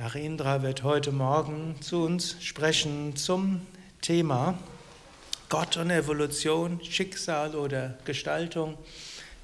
[0.00, 3.60] Narendra wird heute Morgen zu uns sprechen zum
[4.00, 4.58] Thema
[5.50, 8.78] Gott und Evolution, Schicksal oder Gestaltung.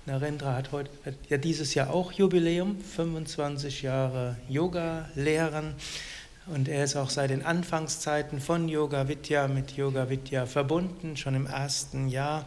[0.07, 5.75] Narendra hat heute hat ja dieses Jahr auch Jubiläum, 25 Jahre Yoga lehren
[6.47, 11.35] und er ist auch seit den Anfangszeiten von Yoga Vidya mit Yoga Vidya verbunden, schon
[11.35, 12.47] im ersten Jahr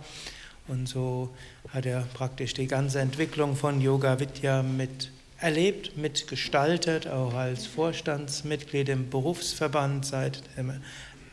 [0.68, 1.29] und so
[1.71, 5.11] hat er praktisch die ganze Entwicklung von Yoga Vidya mit
[5.42, 10.43] erlebt, mitgestaltet, auch als Vorstandsmitglied im Berufsverband seit,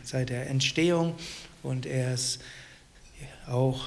[0.03, 1.15] seit der Entstehung.
[1.63, 2.41] Und er ist
[3.49, 3.87] auch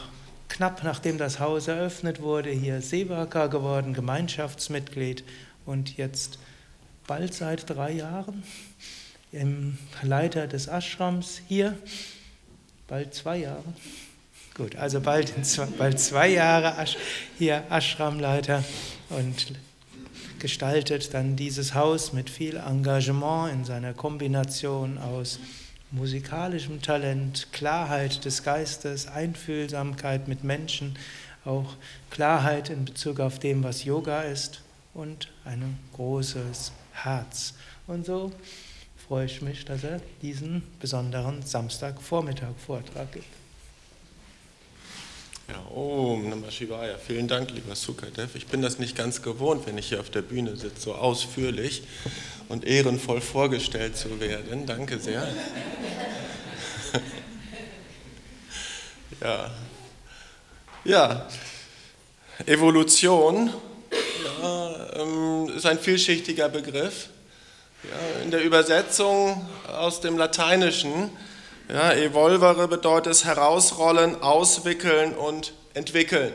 [0.49, 5.23] knapp nachdem das Haus eröffnet wurde, hier Sevaka geworden, Gemeinschaftsmitglied
[5.65, 6.39] und jetzt
[7.07, 8.43] bald seit drei Jahren
[9.31, 11.77] im Leiter des Ashrams hier,
[12.87, 13.63] bald zwei Jahre.
[14.55, 16.85] Gut, also bald, zwei, bald zwei Jahre
[17.37, 18.63] hier Ashramleiter
[19.09, 19.53] und
[20.39, 25.39] gestaltet dann dieses Haus mit viel Engagement in seiner Kombination aus
[25.91, 30.97] musikalischem Talent, Klarheit des Geistes, Einfühlsamkeit mit Menschen,
[31.45, 31.75] auch
[32.09, 34.61] Klarheit in Bezug auf dem, was Yoga ist
[34.93, 37.53] und ein großes Herz.
[37.87, 38.31] Und so
[39.07, 43.38] freue ich mich, dass er diesen besonderen Samstagvormittag Vortrag gibt.
[45.49, 46.97] Ja, Om Namah Shivaya.
[46.97, 48.35] Vielen Dank, lieber Sukadev.
[48.35, 51.81] Ich bin das nicht ganz gewohnt, wenn ich hier auf der Bühne sitze, so ausführlich
[52.49, 54.67] und ehrenvoll vorgestellt zu werden.
[54.67, 55.27] Danke sehr.
[59.21, 59.49] ja.
[60.83, 61.27] ja,
[62.45, 63.51] Evolution
[64.41, 67.09] ja, ähm, ist ein vielschichtiger Begriff.
[67.83, 71.09] Ja, in der Übersetzung aus dem Lateinischen
[71.69, 76.33] ja, evolvere bedeutet herausrollen, auswickeln und entwickeln.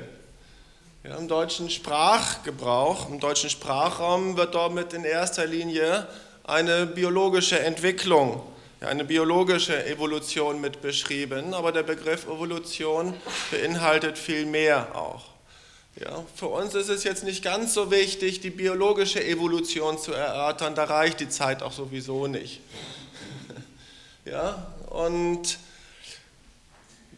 [1.02, 6.06] Ja, Im deutschen Sprachgebrauch, im deutschen Sprachraum wird damit in erster Linie
[6.44, 8.42] eine biologische Entwicklung,
[8.80, 13.14] eine biologische Evolution mit beschrieben, aber der Begriff Evolution
[13.50, 15.24] beinhaltet viel mehr auch.
[15.96, 20.74] Ja, für uns ist es jetzt nicht ganz so wichtig, die biologische Evolution zu erörtern,
[20.74, 22.60] da reicht die Zeit auch sowieso nicht.
[24.26, 25.58] Ja, und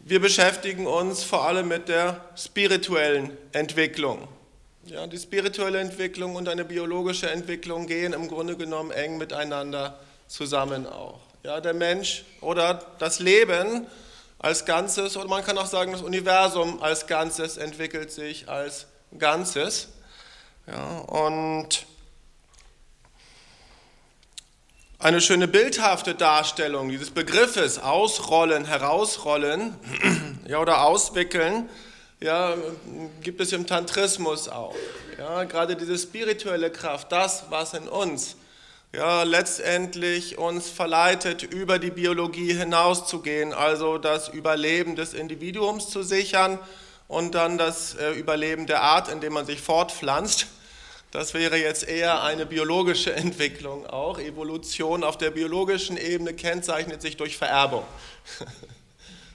[0.04, 4.26] wir beschäftigen uns vor allem mit der spirituellen Entwicklung.
[4.86, 9.98] Ja, die spirituelle Entwicklung und eine biologische Entwicklung gehen im Grunde genommen eng miteinander
[10.28, 11.18] zusammen auch.
[11.42, 13.86] Ja, der Mensch oder das Leben
[14.38, 18.86] als Ganzes, oder man kann auch sagen, das Universum als Ganzes entwickelt sich als
[19.18, 19.88] Ganzes.
[20.66, 21.86] Ja, und
[25.06, 27.78] eine schöne bildhafte Darstellung dieses Begriffes.
[27.78, 29.72] Ausrollen, herausrollen
[30.48, 31.68] ja, oder auswickeln,
[32.18, 32.56] ja,
[33.22, 34.74] gibt es im Tantrismus auch.
[35.16, 38.34] Ja, gerade diese spirituelle Kraft, das, was in uns
[38.92, 46.58] ja, letztendlich uns verleitet, über die Biologie hinauszugehen, also das Überleben des Individuums zu sichern
[47.06, 50.48] und dann das äh, Überleben der Art, indem man sich fortpflanzt
[51.10, 54.18] das wäre jetzt eher eine biologische Entwicklung auch.
[54.18, 57.84] Evolution auf der biologischen Ebene kennzeichnet sich durch Vererbung.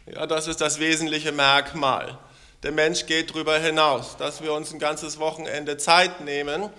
[0.07, 2.17] Ja, das ist das wesentliche Merkmal.
[2.63, 6.69] Der Mensch geht darüber hinaus, dass wir uns ein ganzes Wochenende Zeit nehmen,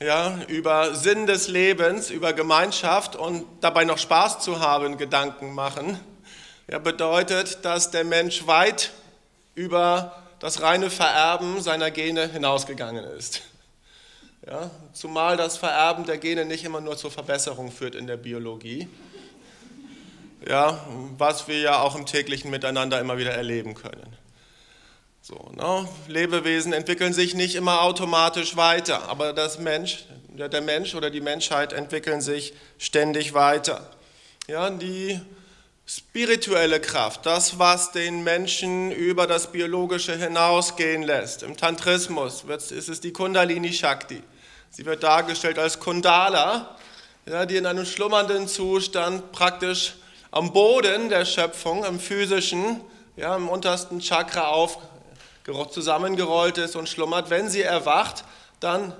[0.00, 5.98] ja, über Sinn des Lebens, über Gemeinschaft und dabei noch Spaß zu haben, Gedanken machen,
[6.70, 8.92] ja, bedeutet, dass der Mensch weit
[9.54, 13.42] über das reine Vererben seiner Gene hinausgegangen ist.
[14.50, 18.88] Ja, zumal das Vererben der Gene nicht immer nur zur Verbesserung führt in der Biologie,
[20.48, 20.82] ja,
[21.18, 24.16] was wir ja auch im täglichen Miteinander immer wieder erleben können.
[25.20, 25.86] So, ne?
[26.06, 31.74] Lebewesen entwickeln sich nicht immer automatisch weiter, aber das Mensch, der Mensch oder die Menschheit
[31.74, 33.90] entwickeln sich ständig weiter.
[34.46, 35.20] Ja, die
[35.84, 41.42] spirituelle Kraft, das, was den Menschen über das Biologische hinausgehen lässt.
[41.42, 44.22] Im Tantrismus ist es die Kundalini Shakti.
[44.70, 46.76] Sie wird dargestellt als Kundala,
[47.26, 49.94] ja, die in einem schlummernden Zustand praktisch
[50.30, 52.80] am Boden der Schöpfung, im physischen,
[53.16, 54.78] ja, im untersten Chakra auf,
[55.70, 57.30] zusammengerollt ist und schlummert.
[57.30, 58.24] Wenn sie erwacht,
[58.60, 58.92] dann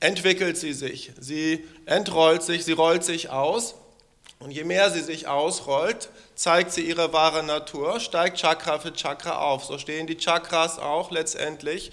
[0.00, 1.12] entwickelt sie sich.
[1.18, 3.74] Sie entrollt sich, sie rollt sich aus.
[4.38, 9.38] Und je mehr sie sich ausrollt, zeigt sie ihre wahre Natur, steigt Chakra für Chakra
[9.38, 9.64] auf.
[9.64, 11.92] So stehen die Chakras auch letztendlich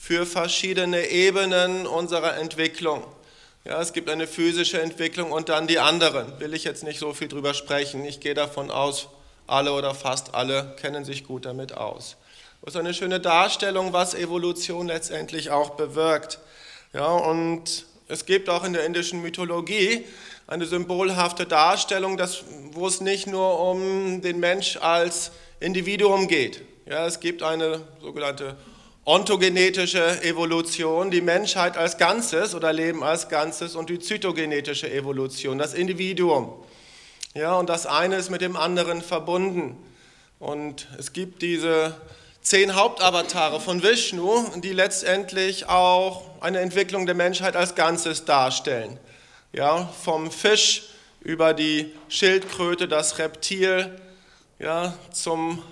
[0.00, 3.04] für verschiedene Ebenen unserer Entwicklung.
[3.66, 6.40] Ja, es gibt eine physische Entwicklung und dann die anderen.
[6.40, 8.02] Will ich jetzt nicht so viel drüber sprechen.
[8.06, 9.08] Ich gehe davon aus,
[9.46, 12.16] alle oder fast alle kennen sich gut damit aus.
[12.62, 16.38] Das ist eine schöne Darstellung, was Evolution letztendlich auch bewirkt.
[16.94, 20.06] Ja, und es gibt auch in der indischen Mythologie
[20.46, 22.42] eine symbolhafte Darstellung, dass,
[22.72, 25.30] wo es nicht nur um den Mensch als
[25.60, 26.62] Individuum geht.
[26.86, 28.56] Ja, es gibt eine sogenannte
[29.04, 35.74] ontogenetische Evolution, die Menschheit als Ganzes oder Leben als Ganzes und die zytogenetische Evolution, das
[35.74, 36.52] Individuum.
[37.34, 39.76] Ja, und das eine ist mit dem anderen verbunden.
[40.38, 41.94] Und es gibt diese
[42.42, 48.98] zehn Hauptavatare von Vishnu, die letztendlich auch eine Entwicklung der Menschheit als Ganzes darstellen.
[49.52, 50.84] Ja, vom Fisch
[51.20, 54.00] über die Schildkröte, das Reptil,
[54.58, 55.62] ja, zum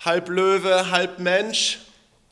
[0.00, 1.80] halb Löwe, halb Mensch,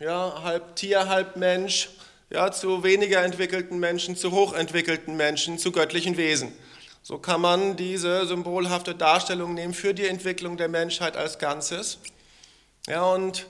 [0.04, 1.88] ja, halb Tier, halb Mensch,
[2.28, 6.52] ja, zu weniger entwickelten Menschen, zu hochentwickelten Menschen, zu göttlichen Wesen.
[7.02, 11.98] So kann man diese symbolhafte Darstellung nehmen für die Entwicklung der Menschheit als Ganzes.
[12.86, 13.46] Ja, und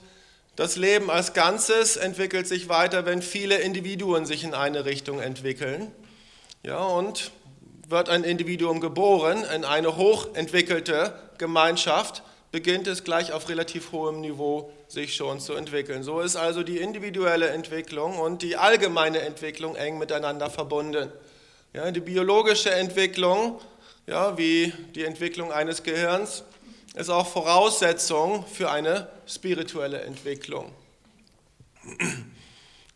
[0.55, 5.91] das Leben als Ganzes entwickelt sich weiter, wenn viele Individuen sich in eine Richtung entwickeln.
[6.63, 7.33] Ja, und
[7.89, 12.23] wird ein Individuum geboren in eine hochentwickelte Gemeinschaft,
[12.55, 16.05] beginnt es gleich auf relativ hohem Niveau sich schon zu entwickeln.
[16.05, 21.11] So ist also die individuelle Entwicklung und die allgemeine Entwicklung eng miteinander verbunden.
[21.73, 23.61] Ja, die biologische Entwicklung,
[24.07, 26.45] ja, wie die Entwicklung eines Gehirns,
[26.95, 30.71] ist auch Voraussetzung für eine spirituelle Entwicklung.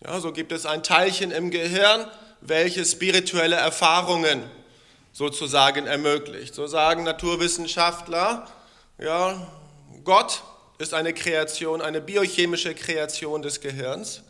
[0.04, 2.06] Ja, so gibt es ein Teilchen im Gehirn,
[2.43, 4.44] welches spirituelle Erfahrungen
[5.12, 6.54] sozusagen ermöglicht.
[6.54, 8.46] So sagen Naturwissenschaftler,
[8.99, 9.47] ja,
[10.05, 10.43] Gott
[10.79, 14.23] ist eine Kreation, eine biochemische Kreation des Gehirns.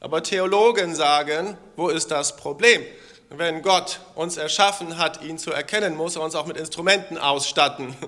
[0.00, 2.82] Aber Theologen sagen, wo ist das Problem?
[3.30, 7.94] Wenn Gott uns erschaffen hat, ihn zu erkennen, muss er uns auch mit Instrumenten ausstatten.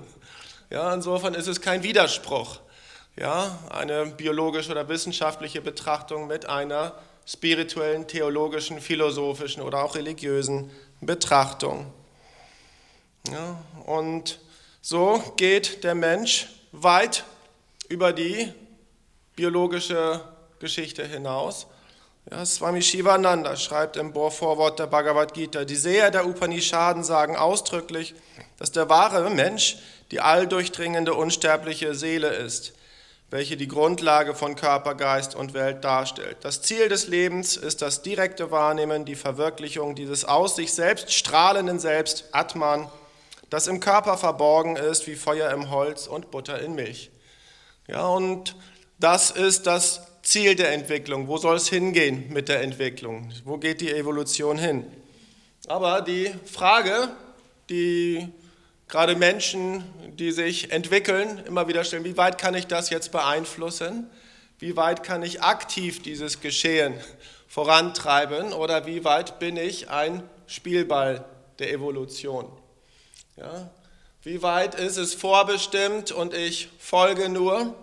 [0.71, 2.59] Ja, insofern ist es kein Widerspruch.
[3.15, 6.93] Ja, eine biologische oder wissenschaftliche Betrachtung mit einer
[7.25, 10.69] spirituellen, theologischen, philosophischen oder auch religiösen
[11.01, 11.91] Betrachtung.
[13.31, 14.39] Ja, und
[14.81, 17.23] so geht der Mensch weit
[17.89, 18.53] über die
[19.35, 20.21] biologische
[20.59, 21.67] Geschichte hinaus.
[22.29, 28.13] Ja, Swami Shivananda schreibt im Vorwort der Bhagavad Gita, die Seher der Upanishaden sagen ausdrücklich,
[28.57, 29.77] dass der wahre Mensch
[30.11, 32.73] die alldurchdringende unsterbliche Seele ist,
[33.31, 36.37] welche die Grundlage von Körper, Geist und Welt darstellt.
[36.41, 41.79] Das Ziel des Lebens ist das direkte Wahrnehmen, die Verwirklichung dieses aus sich selbst strahlenden
[41.79, 42.89] Selbst, Atman,
[43.49, 47.11] das im Körper verborgen ist wie Feuer im Holz und Butter in Milch.
[47.87, 48.55] Ja, und
[48.99, 51.27] das ist das Ziel der Entwicklung.
[51.27, 53.31] Wo soll es hingehen mit der Entwicklung?
[53.45, 54.85] Wo geht die Evolution hin?
[55.67, 57.09] Aber die Frage,
[57.69, 58.27] die
[58.87, 59.83] gerade Menschen,
[60.17, 64.09] die sich entwickeln, immer wieder stellen, wie weit kann ich das jetzt beeinflussen?
[64.59, 66.93] Wie weit kann ich aktiv dieses Geschehen
[67.47, 68.53] vorantreiben?
[68.53, 71.23] Oder wie weit bin ich ein Spielball
[71.59, 72.45] der Evolution?
[73.39, 73.69] Ja?
[74.21, 77.73] Wie weit ist es vorbestimmt und ich folge nur?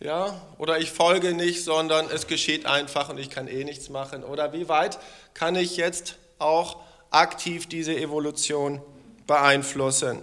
[0.00, 0.40] Ja?
[0.58, 4.24] Oder ich folge nicht, sondern es geschieht einfach und ich kann eh nichts machen?
[4.24, 4.98] Oder wie weit
[5.34, 6.78] kann ich jetzt auch
[7.10, 8.82] aktiv diese Evolution
[9.26, 10.18] beeinflussen.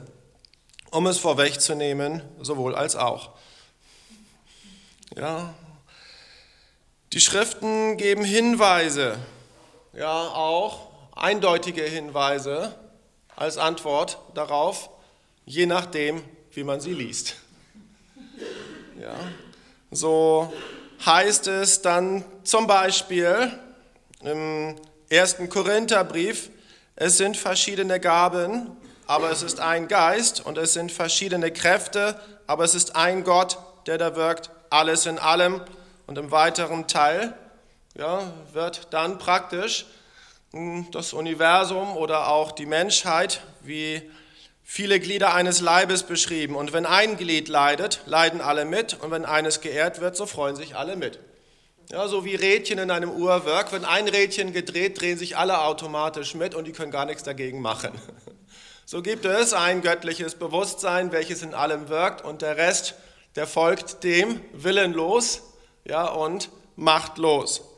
[0.91, 3.29] Um es vorwegzunehmen, sowohl als auch.
[5.15, 5.53] Ja,
[7.13, 9.17] die Schriften geben Hinweise,
[9.93, 12.75] ja auch eindeutige Hinweise
[13.39, 14.89] als Antwort darauf,
[15.45, 17.35] je nachdem, wie man sie liest.
[19.01, 19.15] Ja,
[19.91, 20.51] so
[21.05, 23.49] heißt es dann zum Beispiel
[24.21, 24.75] im
[25.07, 26.49] ersten Korintherbrief,
[26.97, 28.75] es sind verschiedene Gaben,
[29.07, 33.57] aber es ist ein Geist und es sind verschiedene Kräfte, aber es ist ein Gott,
[33.85, 35.61] der da wirkt, alles in allem.
[36.05, 37.33] Und im weiteren Teil
[37.97, 39.85] ja, wird dann praktisch
[40.51, 44.01] das Universum oder auch die Menschheit wie
[44.63, 46.55] viele Glieder eines Leibes beschrieben.
[46.55, 48.97] Und wenn ein Glied leidet, leiden alle mit.
[49.01, 51.19] Und wenn eines geehrt wird, so freuen sich alle mit.
[51.91, 53.71] Ja, so wie Rädchen in einem Uhrwerk.
[53.71, 57.61] Wenn ein Rädchen gedreht, drehen sich alle automatisch mit und die können gar nichts dagegen
[57.61, 57.91] machen.
[58.85, 62.95] So gibt es ein göttliches Bewusstsein, welches in allem wirkt und der Rest,
[63.35, 65.43] der folgt dem willenlos
[65.85, 67.68] ja, und machtlos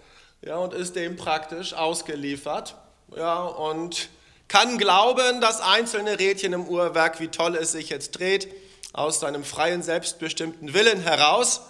[0.42, 2.76] ja, und ist dem praktisch ausgeliefert
[3.16, 4.10] ja, und
[4.48, 8.48] kann glauben, dass einzelne Rädchen im Uhrwerk, wie toll es sich jetzt dreht,
[8.94, 11.62] aus seinem freien, selbstbestimmten Willen heraus,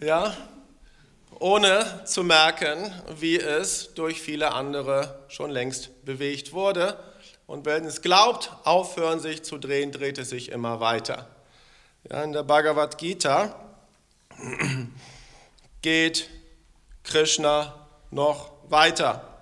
[0.00, 0.36] ja,
[1.38, 6.98] ohne zu merken, wie es durch viele andere schon längst bewegt wurde.
[7.46, 11.28] Und wenn es glaubt, aufhören sich zu drehen, dreht es sich immer weiter.
[12.10, 13.54] Ja, in der Bhagavad Gita
[15.82, 16.28] geht
[17.02, 19.36] Krishna noch weiter.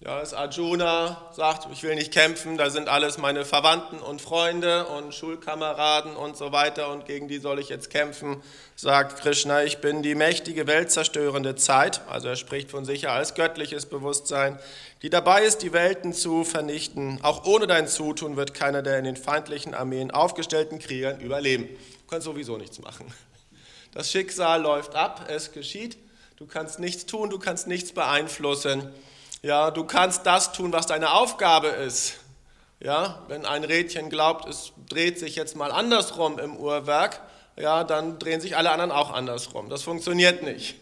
[0.00, 4.86] Ja, als Arjuna sagt, ich will nicht kämpfen, da sind alles meine Verwandten und Freunde
[4.86, 8.42] und Schulkameraden und so weiter und gegen die soll ich jetzt kämpfen,
[8.76, 13.86] sagt Krishna, ich bin die mächtige, weltzerstörende Zeit, also er spricht von sich als göttliches
[13.86, 14.58] Bewusstsein,
[15.00, 17.20] die dabei ist, die Welten zu vernichten.
[17.22, 21.64] Auch ohne dein Zutun wird keiner der in den feindlichen Armeen aufgestellten Kriegern überleben.
[21.66, 23.06] Du kannst sowieso nichts machen.
[23.92, 25.96] Das Schicksal läuft ab, es geschieht,
[26.36, 28.92] du kannst nichts tun, du kannst nichts beeinflussen.
[29.42, 32.14] Ja, du kannst das tun, was deine Aufgabe ist.
[32.80, 37.20] Ja, wenn ein Rädchen glaubt, es dreht sich jetzt mal andersrum im Uhrwerk,
[37.56, 39.70] ja, dann drehen sich alle anderen auch andersrum.
[39.70, 40.76] Das funktioniert nicht,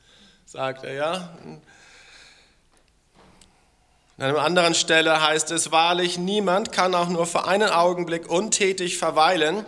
[0.46, 1.12] sagt er, ja.
[4.18, 8.98] An einer anderen Stelle heißt es, wahrlich, niemand kann auch nur für einen Augenblick untätig
[8.98, 9.64] verweilen,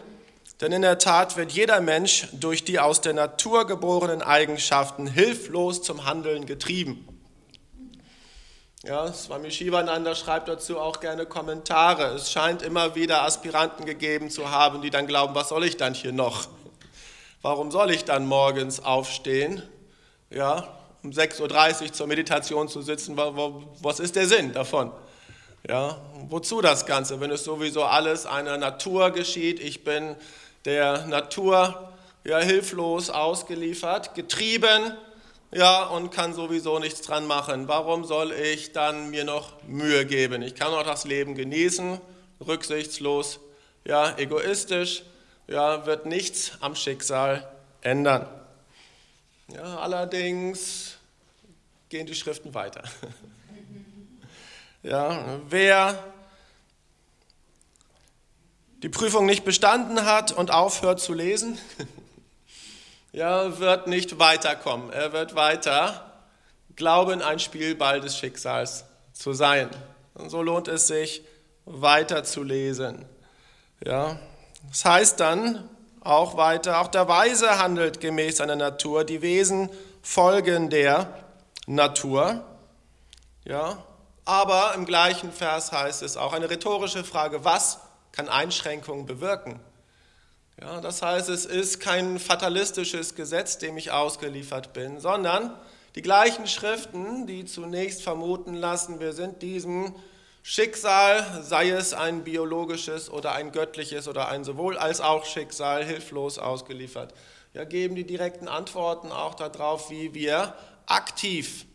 [0.61, 5.83] denn in der Tat wird jeder Mensch durch die aus der Natur geborenen Eigenschaften hilflos
[5.83, 7.07] zum Handeln getrieben.
[8.83, 12.15] Ja, Swami Shivananda schreibt dazu auch gerne Kommentare.
[12.15, 15.93] Es scheint immer wieder Aspiranten gegeben zu haben, die dann glauben, was soll ich dann
[15.93, 16.49] hier noch?
[17.43, 19.63] Warum soll ich dann morgens aufstehen?
[20.31, 24.93] Ja, um 6.30 Uhr zur Meditation zu sitzen, was ist der Sinn davon?
[25.69, 29.61] Ja, wozu das Ganze, wenn es sowieso alles einer Natur geschieht?
[29.61, 30.17] Ich bin
[30.65, 31.93] der Natur
[32.25, 34.95] ja, hilflos ausgeliefert, getrieben
[35.53, 37.67] ja, und kann sowieso nichts dran machen.
[37.67, 40.43] Warum soll ich dann mir noch Mühe geben?
[40.43, 42.01] Ich kann auch das Leben genießen,
[42.47, 43.41] rücksichtslos,
[43.85, 45.03] ja, egoistisch,
[45.49, 47.51] ja, wird nichts am Schicksal
[47.81, 48.29] ändern.
[49.49, 50.97] Ja, allerdings
[51.89, 52.83] gehen die Schriften weiter.
[54.83, 56.03] Ja, wer
[58.83, 61.59] die Prüfung nicht bestanden hat und aufhört zu lesen,
[63.13, 64.91] ja, wird nicht weiterkommen.
[64.91, 66.07] Er wird weiter
[66.77, 69.69] glauben, ein Spielball des Schicksals zu sein.
[70.15, 71.23] Und so lohnt es sich,
[71.67, 73.05] weiter zu lesen.
[73.85, 74.19] Ja,
[74.69, 75.69] das heißt dann
[76.01, 79.69] auch weiter, auch der Weise handelt gemäß seiner Natur, die Wesen
[80.03, 81.13] folgen der
[81.67, 82.45] Natur.
[83.45, 83.85] Ja,
[84.25, 87.81] aber im gleichen Vers heißt es auch eine rhetorische Frage, was
[88.13, 89.61] kann Einschränkungen bewirken?
[90.61, 95.55] Ja, das heißt, es ist kein fatalistisches Gesetz, dem ich ausgeliefert bin, sondern
[95.95, 99.95] die gleichen Schriften, die zunächst vermuten lassen, wir sind diesem
[100.43, 106.39] Schicksal, sei es ein biologisches oder ein göttliches oder ein sowohl als auch Schicksal, hilflos
[106.39, 107.15] ausgeliefert.
[107.53, 110.55] Ja, geben die direkten Antworten auch darauf, wie wir
[110.87, 111.67] aktiv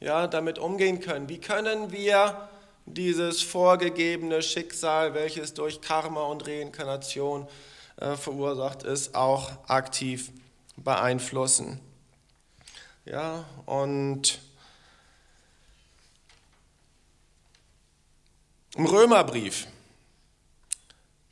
[0.00, 1.28] ja, damit umgehen können.
[1.28, 2.48] Wie können wir
[2.86, 7.46] dieses vorgegebene Schicksal, welches durch Karma und Reinkarnation
[7.96, 10.32] äh, verursacht ist, auch aktiv
[10.76, 11.80] beeinflussen.
[13.04, 14.40] Ja, und
[18.76, 19.66] im Römerbrief,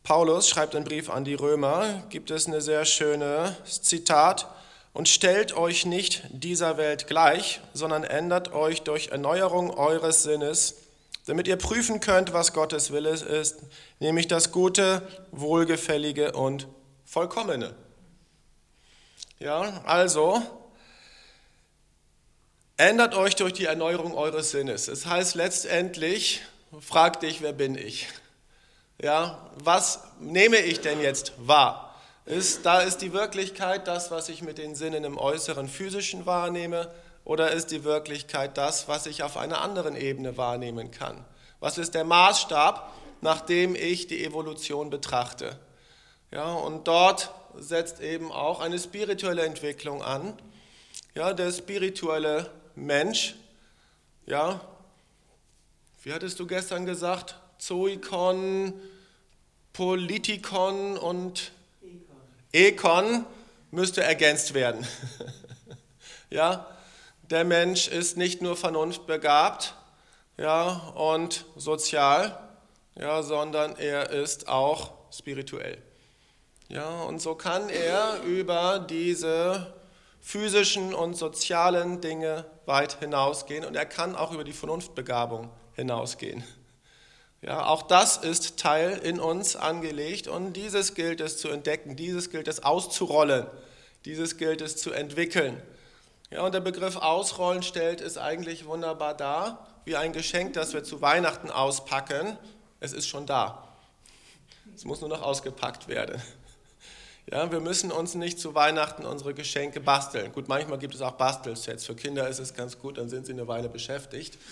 [0.03, 4.49] Paulus schreibt einen Brief an die Römer, gibt es ein sehr schönes Zitat,
[4.93, 10.80] und stellt euch nicht dieser Welt gleich, sondern ändert euch durch Erneuerung eures Sinnes,
[11.27, 13.57] damit ihr prüfen könnt, was Gottes Wille ist,
[13.99, 16.67] nämlich das Gute, Wohlgefällige und
[17.05, 17.75] Vollkommene.
[19.39, 20.43] Ja, also
[22.77, 24.89] ändert euch durch die Erneuerung eures Sinnes.
[24.89, 26.43] Es heißt letztendlich,
[26.81, 28.09] frag dich, wer bin ich?
[29.03, 31.95] Ja, was nehme ich denn jetzt wahr?
[32.27, 36.93] Ist, da ist die Wirklichkeit das, was ich mit den Sinnen im äußeren physischen wahrnehme,
[37.25, 41.25] oder ist die Wirklichkeit das, was ich auf einer anderen Ebene wahrnehmen kann?
[41.61, 45.59] Was ist der Maßstab, nach dem ich die Evolution betrachte?
[46.31, 50.35] Ja, und dort setzt eben auch eine spirituelle Entwicklung an.
[51.15, 53.35] Ja, der spirituelle Mensch,
[54.27, 54.61] ja,
[56.03, 57.37] wie hattest du gestern gesagt?
[57.59, 58.73] Zoikon,
[59.73, 61.53] Politikon und
[62.53, 63.27] Ekon
[63.71, 64.87] müsste ergänzt werden.
[66.31, 66.67] ja,
[67.31, 69.75] der Mensch ist nicht nur vernunftbegabt
[70.37, 72.39] ja, und sozial,
[72.97, 75.79] ja, sondern er ist auch spirituell.
[76.69, 79.75] Ja, und so kann er über diese
[80.21, 86.45] physischen und sozialen Dinge weit hinausgehen und er kann auch über die Vernunftbegabung hinausgehen.
[87.43, 92.31] Ja, auch das ist Teil in uns angelegt und dieses gilt es zu entdecken, dieses
[92.31, 93.47] gilt es auszurollen,
[94.05, 95.61] dieses gilt es zu entwickeln.
[96.31, 100.85] Ja, und der Begriff ausrollen stellt es eigentlich wunderbar dar, wie ein Geschenk, das wir
[100.85, 102.39] zu Weihnachten auspacken.
[102.79, 103.67] Es ist schon da.
[104.75, 106.23] Es muss nur noch ausgepackt werden.
[107.31, 110.33] Ja, wir müssen uns nicht zu Weihnachten unsere Geschenke basteln.
[110.33, 111.85] Gut, manchmal gibt es auch Bastelsets.
[111.85, 114.39] Für Kinder ist es ganz gut, dann sind sie eine Weile beschäftigt.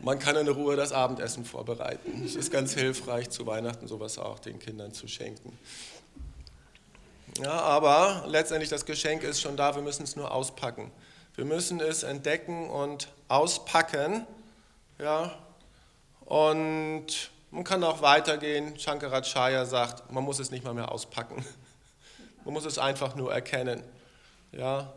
[0.00, 2.22] Man kann in Ruhe das Abendessen vorbereiten.
[2.24, 5.58] Es ist ganz hilfreich, zu Weihnachten sowas auch den Kindern zu schenken.
[7.40, 10.90] Ja, aber letztendlich das Geschenk ist schon da, wir müssen es nur auspacken.
[11.36, 14.26] Wir müssen es entdecken und auspacken.
[14.98, 15.38] Ja,
[16.24, 18.76] und man kann auch weitergehen.
[18.76, 21.44] Shankaracharya sagt, man muss es nicht mal mehr auspacken.
[22.44, 23.82] Man muss es einfach nur erkennen.
[24.52, 24.94] Ja,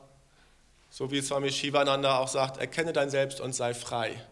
[0.89, 4.23] so wie Swami Shivananda auch sagt, erkenne dein Selbst und sei frei.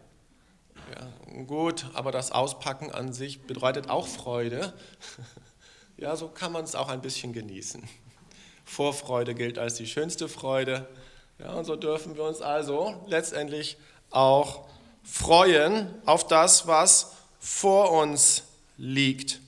[0.94, 4.72] Ja, gut, aber das Auspacken an sich bedeutet auch Freude.
[6.00, 7.86] Ja, so kann man es auch ein bisschen genießen.
[8.70, 10.86] Vorfreude gilt als die schönste Freude.
[11.40, 13.76] Ja, und so dürfen wir uns also letztendlich
[14.10, 14.68] auch
[15.02, 18.44] freuen auf das, was vor uns
[18.76, 19.40] liegt.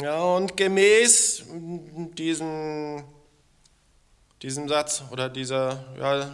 [0.00, 1.44] Ja, und gemäß
[2.18, 3.04] diesem,
[4.42, 6.28] diesem Satz oder dieser, ja,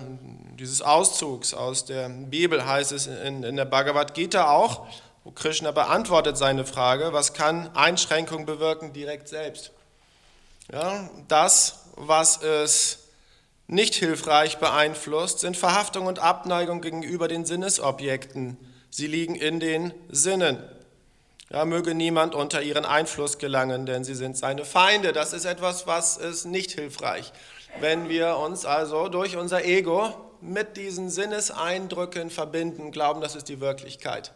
[0.59, 4.87] dieses Auszugs aus der Bibel heißt es in, in der Bhagavad Gita auch,
[5.23, 9.71] wo Krishna beantwortet seine Frage, was kann Einschränkung bewirken direkt selbst?
[10.71, 12.99] Ja, das, was es
[13.67, 18.57] nicht hilfreich beeinflusst, sind Verhaftung und Abneigung gegenüber den Sinnesobjekten.
[18.91, 20.63] Sie liegen in den Sinnen.
[21.51, 25.13] Ja, möge niemand unter ihren Einfluss gelangen, denn sie sind seine Feinde.
[25.13, 27.33] Das ist etwas, was ist nicht hilfreich.
[27.81, 33.61] Wenn wir uns also durch unser Ego mit diesen Sinneseindrücken verbinden, glauben, das ist die
[33.61, 34.33] Wirklichkeit,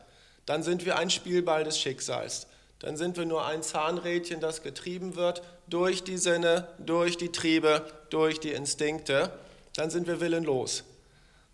[0.46, 2.46] dann sind wir ein Spielball des Schicksals.
[2.80, 7.86] Dann sind wir nur ein Zahnrädchen, das getrieben wird durch die Sinne, durch die Triebe,
[8.10, 9.32] durch die Instinkte.
[9.74, 10.84] Dann sind wir willenlos.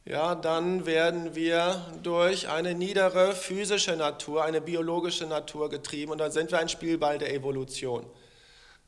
[0.04, 6.32] Ja, dann werden wir durch eine niedere physische Natur, eine biologische Natur getrieben und dann
[6.32, 8.04] sind wir ein Spielball der Evolution.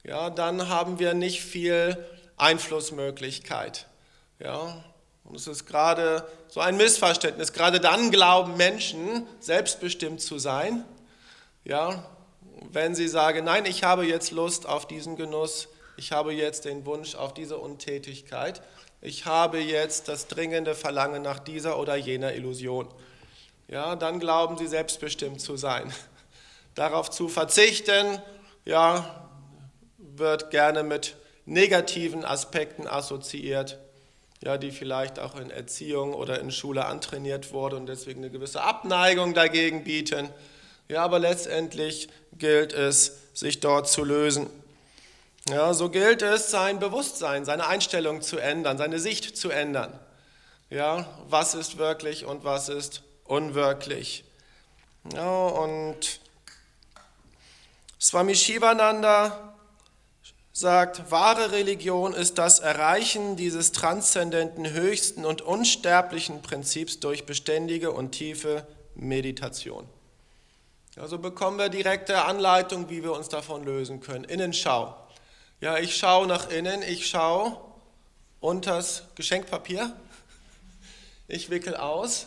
[0.03, 1.97] Ja, dann haben wir nicht viel
[2.37, 3.87] Einflussmöglichkeit.
[4.41, 4.85] Ja,
[5.23, 7.53] und es ist gerade so ein Missverständnis.
[7.53, 10.85] Gerade dann glauben Menschen, selbstbestimmt zu sein.
[11.65, 12.05] Ja,
[12.73, 16.87] wenn sie sagen, nein, ich habe jetzt Lust auf diesen Genuss, ich habe jetzt den
[16.87, 18.63] Wunsch auf diese Untätigkeit,
[19.01, 22.89] ich habe jetzt das dringende Verlangen nach dieser oder jener Illusion.
[23.69, 25.93] Ja, dann glauben sie selbstbestimmt zu sein.
[26.75, 28.21] Darauf zu verzichten,
[28.65, 29.29] ja,
[29.99, 33.79] wird gerne mit negativen Aspekten assoziiert,
[34.43, 38.63] ja, die vielleicht auch in Erziehung oder in Schule antrainiert wurde und deswegen eine gewisse
[38.63, 40.31] Abneigung dagegen bieten.
[40.89, 44.49] Ja, aber letztendlich gilt es, sich dort zu lösen.
[45.49, 49.99] Ja, so gilt es, sein Bewusstsein, seine Einstellung zu ändern, seine Sicht zu ändern.
[50.71, 54.25] Ja, was ist wirklich und was ist unwirklich.
[55.13, 56.21] Ja, und
[58.01, 59.55] Swami Shivananda
[60.53, 68.13] sagt, wahre Religion ist das Erreichen dieses transzendenten, höchsten und unsterblichen Prinzips durch beständige und
[68.13, 69.87] tiefe Meditation.
[70.97, 74.23] Also bekommen wir direkte Anleitung, wie wir uns davon lösen können.
[74.23, 74.97] Innenschau.
[75.61, 77.57] Ja, ich schaue nach innen, ich schaue
[78.39, 79.93] unters Geschenkpapier,
[81.27, 82.27] ich wickel aus.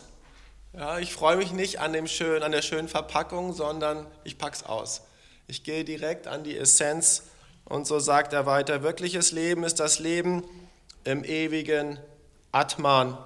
[0.74, 4.64] Ja, ich freue mich nicht an, dem schön, an der schönen Verpackung, sondern ich pack's
[4.64, 5.00] aus.
[5.46, 7.22] Ich gehe direkt an die Essenz
[7.64, 10.44] und so sagt er weiter, wirkliches Leben ist das Leben
[11.04, 11.98] im ewigen
[12.52, 13.16] Atman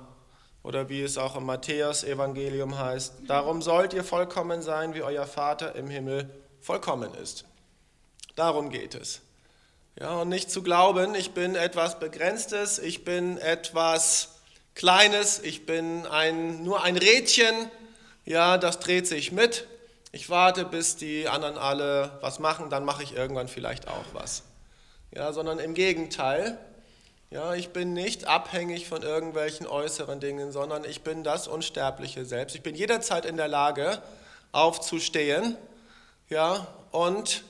[0.62, 5.74] oder wie es auch im Matthäus-Evangelium heißt, darum sollt ihr vollkommen sein, wie euer Vater
[5.74, 7.44] im Himmel vollkommen ist.
[8.36, 9.20] Darum geht es.
[9.98, 14.36] Ja, und nicht zu glauben, ich bin etwas Begrenztes, ich bin etwas
[14.74, 17.54] Kleines, ich bin ein, nur ein Rädchen,
[18.24, 19.66] ja, das dreht sich mit.
[20.12, 24.44] Ich warte, bis die anderen alle was machen, dann mache ich irgendwann vielleicht auch was.
[25.14, 26.58] Ja, sondern im Gegenteil,
[27.32, 32.54] ja, ich bin nicht abhängig von irgendwelchen äußeren Dingen, sondern ich bin das Unsterbliche selbst.
[32.54, 34.02] Ich bin jederzeit in der Lage,
[34.52, 35.56] aufzustehen
[36.28, 37.42] ja, und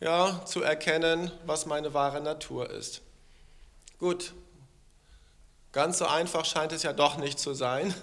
[0.00, 3.02] ja, zu erkennen, was meine wahre Natur ist.
[4.00, 4.32] Gut,
[5.70, 7.94] ganz so einfach scheint es ja doch nicht zu sein,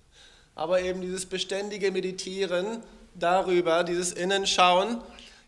[0.54, 2.82] aber eben dieses beständige Meditieren
[3.14, 5.00] darüber, dieses Innenschauen,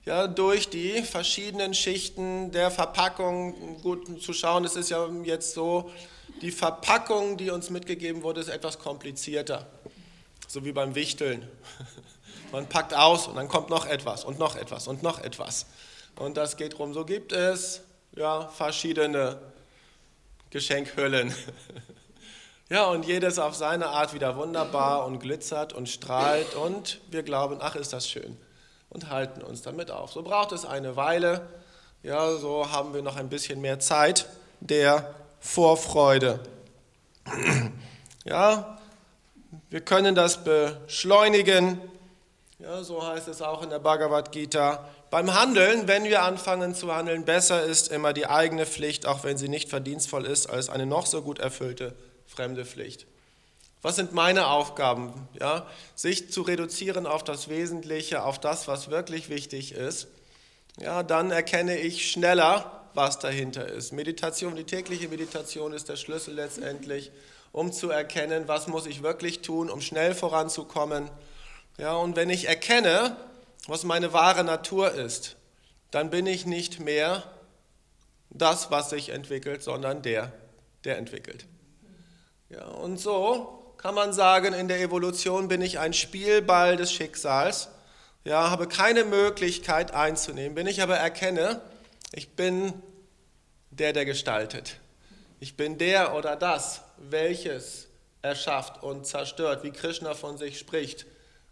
[0.04, 4.64] ja, durch die verschiedenen Schichten der Verpackung gut zu schauen.
[4.64, 5.90] Es ist ja jetzt so,
[6.42, 9.66] die Verpackung, die uns mitgegeben wurde, ist etwas komplizierter.
[10.46, 11.48] So wie beim Wichteln.
[12.52, 15.66] Man packt aus und dann kommt noch etwas und noch etwas und noch etwas.
[16.16, 16.92] Und das geht rum.
[16.94, 17.82] So gibt es
[18.14, 19.38] ja, verschiedene
[20.50, 21.34] Geschenkhüllen.
[22.70, 27.58] Ja, und jedes auf seine Art wieder wunderbar und glitzert und strahlt und wir glauben,
[27.60, 28.38] ach, ist das schön.
[28.90, 30.12] Und halten uns damit auf.
[30.12, 31.48] So braucht es eine Weile.
[32.02, 34.26] Ja, so haben wir noch ein bisschen mehr Zeit
[34.60, 36.40] der Vorfreude.
[38.24, 38.78] Ja,
[39.70, 41.80] wir können das beschleunigen.
[42.58, 44.88] Ja, so heißt es auch in der Bhagavad Gita.
[45.10, 49.36] Beim Handeln, wenn wir anfangen zu handeln, besser ist immer die eigene Pflicht, auch wenn
[49.36, 51.94] sie nicht verdienstvoll ist, als eine noch so gut erfüllte
[52.26, 53.06] fremde Pflicht.
[53.84, 55.12] Was sind meine Aufgaben?
[55.38, 60.06] Ja, sich zu reduzieren auf das Wesentliche, auf das, was wirklich wichtig ist.
[60.80, 63.92] Ja, dann erkenne ich schneller, was dahinter ist.
[63.92, 67.12] Meditation, die tägliche Meditation ist der Schlüssel letztendlich,
[67.52, 71.10] um zu erkennen, was muss ich wirklich tun, um schnell voranzukommen.
[71.76, 73.18] Ja, und wenn ich erkenne,
[73.66, 75.36] was meine wahre Natur ist,
[75.90, 77.22] dann bin ich nicht mehr
[78.30, 80.32] das, was sich entwickelt, sondern der,
[80.84, 81.44] der entwickelt.
[82.48, 87.68] Ja, und so kann man sagen, in der Evolution bin ich ein Spielball des Schicksals,
[88.24, 90.56] ja, habe keine Möglichkeit einzunehmen.
[90.56, 91.60] Wenn ich aber erkenne,
[92.10, 92.72] ich bin
[93.70, 94.76] der, der gestaltet.
[95.38, 97.88] Ich bin der oder das, welches
[98.22, 101.04] erschafft und zerstört, wie Krishna von sich spricht.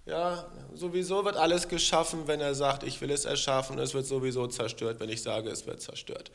[0.06, 3.78] Ja, sowieso wird alles geschaffen, wenn er sagt, ich will es erschaffen.
[3.78, 6.30] Es wird sowieso zerstört, wenn ich sage, es wird zerstört.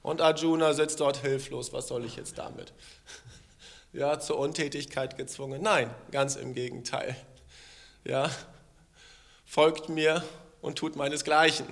[0.00, 1.74] Und Arjuna sitzt dort hilflos.
[1.74, 2.72] Was soll ich jetzt damit?
[3.92, 5.62] Ja, zur Untätigkeit gezwungen.
[5.62, 7.16] Nein, ganz im Gegenteil.
[8.04, 8.30] Ja,
[9.44, 10.24] folgt mir
[10.60, 11.66] und tut meinesgleichen,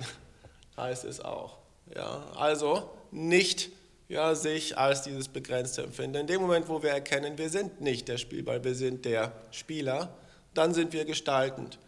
[0.77, 1.57] heißt es auch.
[1.95, 3.69] Ja, also nicht
[4.07, 6.17] ja, sich als dieses begrenzte empfinden.
[6.17, 10.13] In dem Moment, wo wir erkennen, wir sind nicht der Spielball, wir sind der Spieler,
[10.53, 11.79] dann sind wir gestaltend.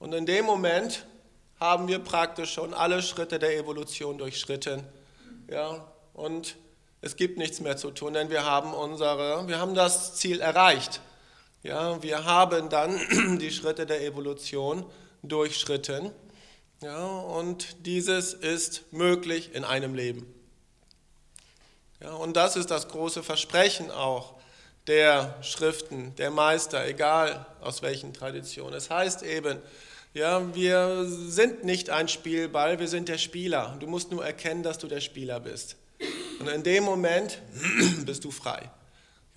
[0.00, 1.06] Und in dem Moment
[1.60, 4.82] haben wir praktisch schon alle Schritte der Evolution durchschritten.
[5.50, 6.56] Ja, und
[7.00, 11.00] es gibt nichts mehr zu tun, denn wir haben, unsere, wir haben das Ziel erreicht.
[11.62, 14.84] Ja, wir haben dann die Schritte der Evolution
[15.22, 16.10] durchschritten.
[16.82, 20.32] Ja, und dieses ist möglich in einem Leben.
[22.00, 24.34] Ja, und das ist das große Versprechen auch
[24.86, 28.74] der Schriften, der Meister, egal aus welchen Traditionen.
[28.74, 29.58] Es heißt eben,
[30.14, 33.76] ja, wir sind nicht ein Spielball, wir sind der Spieler.
[33.80, 35.76] Du musst nur erkennen, dass du der Spieler bist.
[36.38, 37.40] Und in dem Moment
[38.06, 38.70] bist du frei.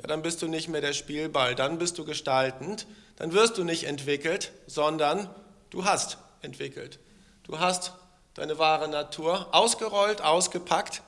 [0.02, 2.88] Ja, dann bist du nicht mehr der Spielball, dann bist du gestaltend,
[3.18, 5.30] dann wirst du nicht entwickelt, sondern
[5.70, 7.00] du hast entwickelt.
[7.44, 7.94] Du hast
[8.34, 11.02] deine wahre Natur ausgerollt, ausgepackt.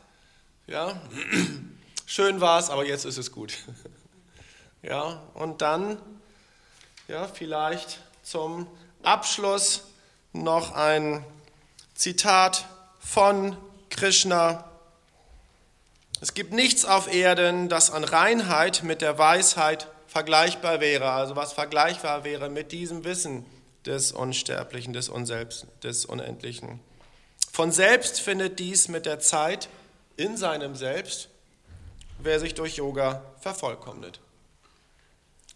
[0.67, 1.01] Ja,
[2.05, 3.53] schön war es, aber jetzt ist es gut.
[4.85, 5.97] Ja, und dann
[7.07, 8.67] ja, vielleicht zum
[9.01, 9.83] Abschluss
[10.33, 11.23] noch ein
[11.95, 12.65] Zitat
[12.99, 13.55] von
[13.89, 14.65] Krishna
[16.23, 21.51] es gibt nichts auf Erden, das an Reinheit mit der Weisheit vergleichbar wäre, also was
[21.51, 23.45] vergleichbar wäre mit diesem Wissen
[23.85, 26.79] des Unsterblichen, des Unselbst, des Unendlichen.
[27.51, 29.67] Von selbst findet dies mit der Zeit
[30.15, 31.27] in seinem Selbst,
[32.19, 34.21] wer sich durch Yoga vervollkommnet.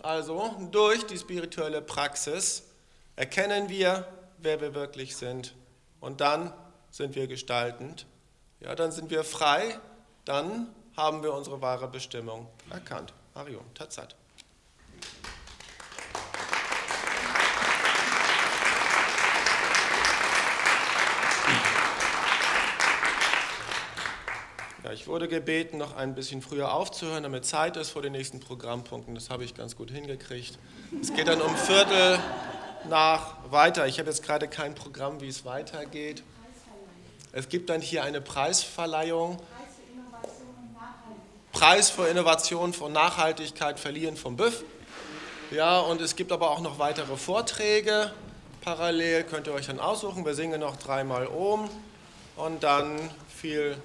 [0.03, 2.63] Also durch die spirituelle Praxis
[3.15, 4.05] erkennen wir,
[4.39, 5.55] wer wir wirklich sind
[6.01, 6.51] und dann
[6.91, 8.05] sind wir gestaltend.
[8.59, 9.79] Ja, dann sind wir frei
[10.27, 13.13] dann haben wir unsere wahre Bestimmung erkannt.
[13.33, 14.15] Mario, Tatsat.
[24.83, 28.39] Ja, ich wurde gebeten, noch ein bisschen früher aufzuhören, damit Zeit ist vor den nächsten
[28.39, 29.15] Programmpunkten.
[29.15, 30.57] Das habe ich ganz gut hingekriegt.
[31.01, 32.19] Es geht dann um Viertel
[32.89, 33.87] nach weiter.
[33.87, 36.23] Ich habe jetzt gerade kein Programm, wie es weitergeht.
[37.31, 39.39] Es gibt dann hier eine Preisverleihung.
[41.57, 44.63] Preis für Innovation, für Nachhaltigkeit verliehen vom BÜV.
[45.49, 48.11] Ja, und es gibt aber auch noch weitere Vorträge.
[48.61, 50.23] Parallel könnt ihr euch dann aussuchen.
[50.23, 51.67] Wir singen noch dreimal um
[52.35, 53.75] und dann viel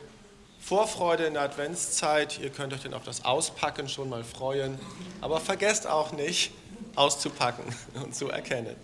[0.60, 2.38] Vorfreude in der Adventszeit.
[2.40, 4.78] Ihr könnt euch dann auf das Auspacken schon mal freuen.
[5.22, 6.52] Aber vergesst auch nicht,
[6.94, 7.64] auszupacken
[8.04, 8.76] und zu erkennen.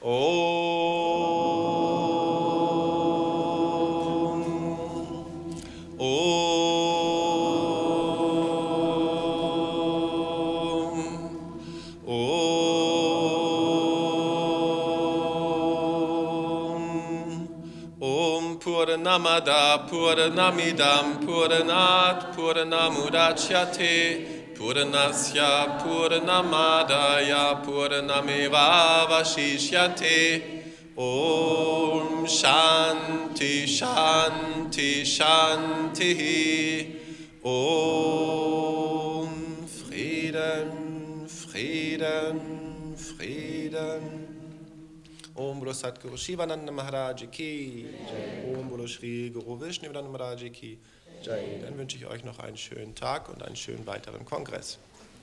[0.00, 0.10] Oh.
[5.98, 6.63] Oh.
[18.64, 30.62] Purnamada Purnamidam Purnat Purnamudachyate Purnasya Purnamadaya Purnameva Vashishyate.
[30.96, 36.14] Om Shanti Shanti Shanti.
[37.44, 39.28] Om
[39.68, 42.53] Frieden Frieden
[45.36, 47.86] Om Bolo Satguru Shivananda Maharaj Ki.
[48.46, 50.78] Om Bolo Shri Guru Vishnuvananda Maharaj Ki
[51.22, 51.58] Jai.
[51.60, 54.78] Dann wünsche ich euch noch einen schönen Tag und einen schönen weiteren Kongress.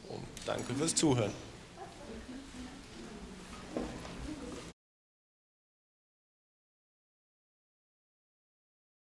[0.10, 1.32] Und danke fürs Zuhören.